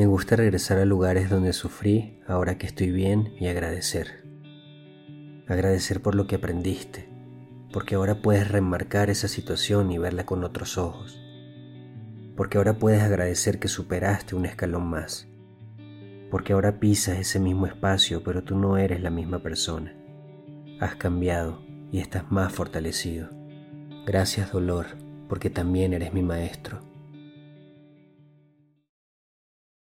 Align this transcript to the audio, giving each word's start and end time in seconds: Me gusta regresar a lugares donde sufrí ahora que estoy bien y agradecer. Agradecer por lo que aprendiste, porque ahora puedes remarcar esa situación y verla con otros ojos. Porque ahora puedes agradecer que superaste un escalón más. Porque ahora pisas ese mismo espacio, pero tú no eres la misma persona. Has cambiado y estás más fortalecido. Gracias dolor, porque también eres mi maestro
Me 0.00 0.06
gusta 0.06 0.34
regresar 0.34 0.78
a 0.78 0.86
lugares 0.86 1.28
donde 1.28 1.52
sufrí 1.52 2.22
ahora 2.26 2.56
que 2.56 2.66
estoy 2.66 2.90
bien 2.90 3.34
y 3.38 3.48
agradecer. 3.48 4.24
Agradecer 5.46 6.00
por 6.00 6.14
lo 6.14 6.26
que 6.26 6.36
aprendiste, 6.36 7.10
porque 7.70 7.96
ahora 7.96 8.22
puedes 8.22 8.50
remarcar 8.50 9.10
esa 9.10 9.28
situación 9.28 9.92
y 9.92 9.98
verla 9.98 10.24
con 10.24 10.42
otros 10.42 10.78
ojos. 10.78 11.20
Porque 12.34 12.56
ahora 12.56 12.78
puedes 12.78 13.02
agradecer 13.02 13.58
que 13.58 13.68
superaste 13.68 14.34
un 14.34 14.46
escalón 14.46 14.86
más. 14.86 15.28
Porque 16.30 16.54
ahora 16.54 16.80
pisas 16.80 17.18
ese 17.18 17.38
mismo 17.38 17.66
espacio, 17.66 18.22
pero 18.24 18.42
tú 18.42 18.56
no 18.56 18.78
eres 18.78 19.02
la 19.02 19.10
misma 19.10 19.42
persona. 19.42 19.94
Has 20.80 20.96
cambiado 20.96 21.60
y 21.92 21.98
estás 21.98 22.32
más 22.32 22.54
fortalecido. 22.54 23.28
Gracias 24.06 24.50
dolor, 24.50 24.86
porque 25.28 25.50
también 25.50 25.92
eres 25.92 26.14
mi 26.14 26.22
maestro 26.22 26.89